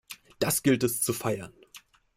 Das 0.39 0.63
gilt 0.63 0.81
es 0.81 0.99
zu 0.99 1.13
feiern! 1.13 1.53